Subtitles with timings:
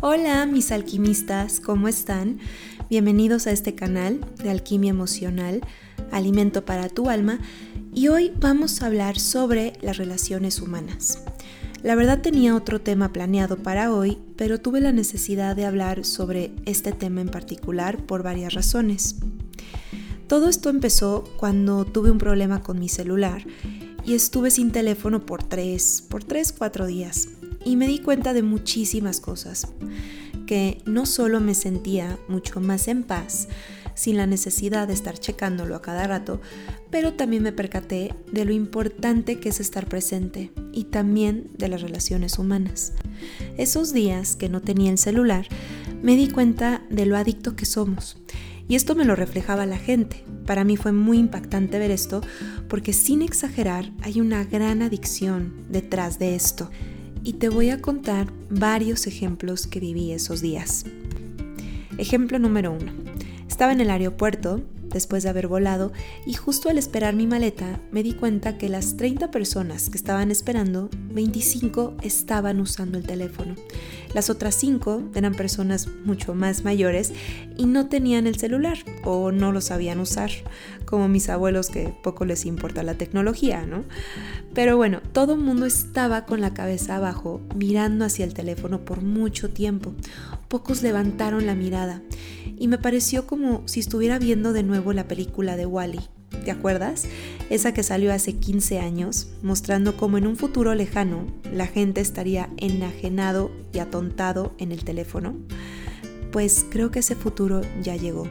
[0.00, 2.38] Hola mis alquimistas, ¿cómo están?
[2.88, 5.60] Bienvenidos a este canal de Alquimia Emocional,
[6.12, 7.40] Alimento para tu alma,
[7.92, 11.24] y hoy vamos a hablar sobre las relaciones humanas.
[11.82, 16.52] La verdad tenía otro tema planeado para hoy, pero tuve la necesidad de hablar sobre
[16.64, 19.16] este tema en particular por varias razones.
[20.28, 23.44] Todo esto empezó cuando tuve un problema con mi celular
[24.04, 27.30] y estuve sin teléfono por tres, por tres, cuatro días
[27.68, 29.68] y me di cuenta de muchísimas cosas,
[30.46, 33.46] que no solo me sentía mucho más en paz,
[33.94, 36.40] sin la necesidad de estar checándolo a cada rato,
[36.90, 41.82] pero también me percaté de lo importante que es estar presente y también de las
[41.82, 42.94] relaciones humanas.
[43.58, 45.46] Esos días que no tenía el celular,
[46.02, 48.16] me di cuenta de lo adicto que somos.
[48.66, 50.24] Y esto me lo reflejaba la gente.
[50.46, 52.22] Para mí fue muy impactante ver esto
[52.66, 56.70] porque sin exagerar hay una gran adicción detrás de esto
[57.28, 60.86] y te voy a contar varios ejemplos que viví esos días.
[61.98, 62.90] Ejemplo número uno.
[63.46, 65.92] Estaba en el aeropuerto después de haber volado
[66.26, 70.30] y justo al esperar mi maleta me di cuenta que las 30 personas que estaban
[70.30, 73.54] esperando, 25 estaban usando el teléfono.
[74.14, 77.12] Las otras 5 eran personas mucho más mayores
[77.56, 80.30] y no tenían el celular o no lo sabían usar,
[80.86, 83.84] como mis abuelos que poco les importa la tecnología, ¿no?
[84.54, 89.02] Pero bueno, todo el mundo estaba con la cabeza abajo mirando hacia el teléfono por
[89.02, 89.94] mucho tiempo.
[90.48, 92.02] Pocos levantaron la mirada
[92.58, 96.00] y me pareció como si estuviera viendo de nuevo la película de Wally.
[96.44, 97.06] ¿Te acuerdas?
[97.50, 102.48] Esa que salió hace 15 años, mostrando cómo en un futuro lejano la gente estaría
[102.56, 105.34] enajenado y atontado en el teléfono.
[106.32, 108.28] Pues creo que ese futuro ya llegó.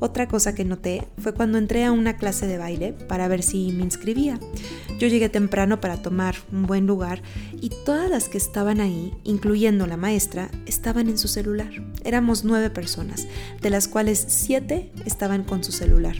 [0.00, 3.72] Otra cosa que noté fue cuando entré a una clase de baile para ver si
[3.72, 4.38] me inscribía.
[4.98, 7.22] Yo llegué temprano para tomar un buen lugar
[7.60, 11.70] y todas las que estaban ahí, incluyendo la maestra, estaban en su celular.
[12.04, 13.28] Éramos nueve personas,
[13.62, 16.16] de las cuales siete estaban con su celular.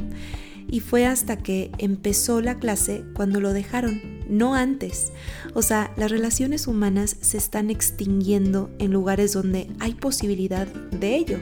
[0.70, 5.12] Y fue hasta que empezó la clase cuando lo dejaron, no antes.
[5.54, 11.38] O sea, las relaciones humanas se están extinguiendo en lugares donde hay posibilidad de ello.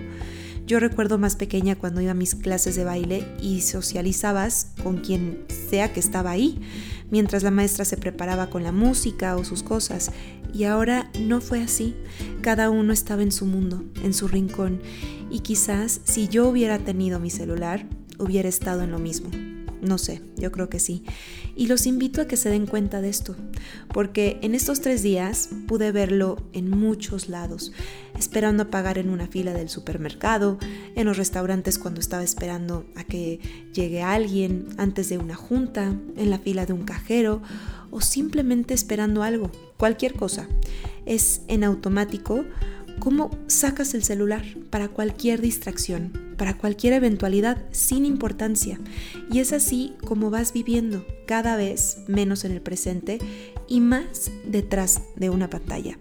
[0.66, 5.44] Yo recuerdo más pequeña cuando iba a mis clases de baile y socializabas con quien
[5.71, 6.61] sea que estaba ahí,
[7.11, 10.11] mientras la maestra se preparaba con la música o sus cosas.
[10.53, 11.94] Y ahora no fue así.
[12.41, 14.81] Cada uno estaba en su mundo, en su rincón.
[15.31, 17.87] Y quizás si yo hubiera tenido mi celular,
[18.19, 19.31] hubiera estado en lo mismo.
[19.83, 21.05] No sé, yo creo que sí.
[21.56, 23.34] Y los invito a que se den cuenta de esto,
[23.94, 27.72] porque en estos tres días pude verlo en muchos lados,
[28.19, 30.59] esperando a pagar en una fila del supermercado,
[30.94, 33.41] en los restaurantes cuando estaba esperando a que
[33.72, 37.41] llegue alguien, antes de una junta, en la fila de un cajero
[37.91, 40.47] o simplemente esperando algo, cualquier cosa.
[41.06, 42.44] Es en automático
[42.99, 48.79] cómo sacas el celular para cualquier distracción, para cualquier eventualidad sin importancia.
[49.31, 53.19] Y es así como vas viviendo cada vez menos en el presente
[53.69, 55.99] y más detrás de una pantalla.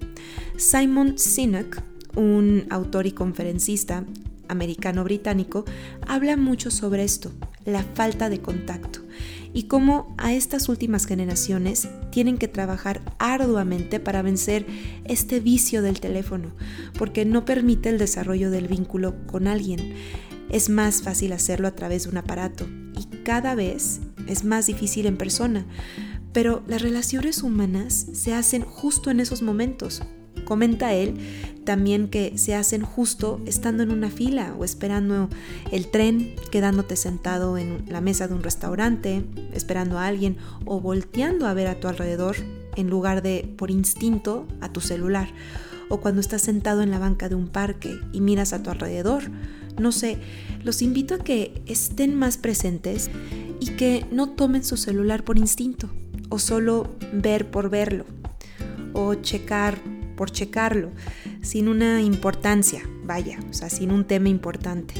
[0.58, 1.82] Simon Sinek,
[2.16, 4.06] un autor y conferencista
[4.48, 5.66] americano-británico,
[6.08, 7.32] habla mucho sobre esto,
[7.66, 9.05] la falta de contacto
[9.56, 14.66] y cómo a estas últimas generaciones tienen que trabajar arduamente para vencer
[15.06, 16.52] este vicio del teléfono,
[17.00, 19.94] porque no permite el desarrollo del vínculo con alguien.
[20.50, 22.68] Es más fácil hacerlo a través de un aparato
[23.00, 25.66] y cada vez es más difícil en persona,
[26.36, 30.04] pero las relaciones humanas se hacen justo en esos momentos,
[30.46, 31.16] Comenta él
[31.66, 35.30] también que se hacen justo estando en una fila o esperando
[35.72, 41.48] el tren, quedándote sentado en la mesa de un restaurante, esperando a alguien o volteando
[41.48, 42.36] a ver a tu alrededor
[42.76, 45.30] en lugar de por instinto a tu celular.
[45.90, 49.24] O cuando estás sentado en la banca de un parque y miras a tu alrededor.
[49.80, 50.20] No sé,
[50.64, 53.10] los invito a que estén más presentes
[53.60, 55.90] y que no tomen su celular por instinto
[56.36, 58.04] o solo ver por verlo
[58.92, 59.78] o checar
[60.18, 60.92] por checarlo,
[61.42, 64.94] sin una importancia, vaya, o sea, sin un tema importante.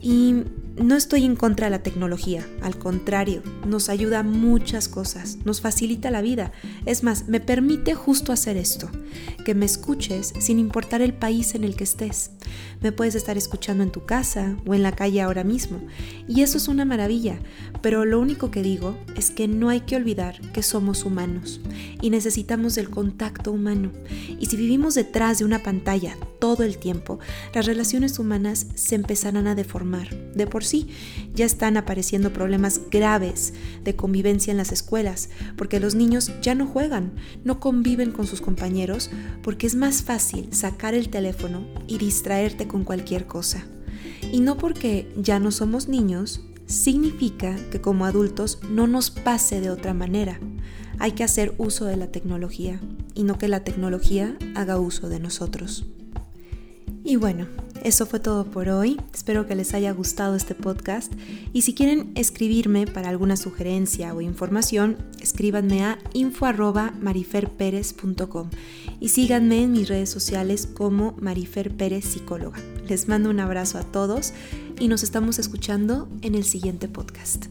[0.00, 0.44] Y
[0.76, 5.60] no estoy en contra de la tecnología, al contrario, nos ayuda a muchas cosas, nos
[5.60, 6.52] facilita la vida.
[6.84, 8.90] Es más, me permite justo hacer esto,
[9.44, 12.32] que me escuches sin importar el país en el que estés.
[12.80, 15.80] Me puedes estar escuchando en tu casa o en la calle ahora mismo,
[16.28, 17.38] y eso es una maravilla,
[17.80, 21.60] pero lo único que digo es que no hay que olvidar que somos humanos
[22.02, 23.92] y necesitamos del contacto humano.
[24.40, 27.18] Y si vivimos detrás de una pantalla todo el tiempo,
[27.54, 30.08] las relaciones humanas se empezarán a deformar.
[30.64, 30.88] Sí.
[31.34, 36.66] Ya están apareciendo problemas graves de convivencia en las escuelas, porque los niños ya no
[36.66, 37.12] juegan,
[37.44, 39.10] no conviven con sus compañeros,
[39.42, 43.64] porque es más fácil sacar el teléfono y distraerte con cualquier cosa.
[44.32, 49.70] Y no porque ya no somos niños, significa que como adultos no nos pase de
[49.70, 50.40] otra manera.
[50.98, 52.80] Hay que hacer uso de la tecnología
[53.14, 55.86] y no que la tecnología haga uso de nosotros.
[57.04, 57.46] Y bueno,
[57.84, 58.98] eso fue todo por hoy.
[59.12, 61.12] Espero que les haya gustado este podcast
[61.52, 68.50] y si quieren escribirme para alguna sugerencia o información, escríbanme a info@mariferperez.com
[69.00, 72.58] y síganme en mis redes sociales como Marifer Pérez Psicóloga.
[72.88, 74.32] Les mando un abrazo a todos
[74.80, 77.44] y nos estamos escuchando en el siguiente podcast.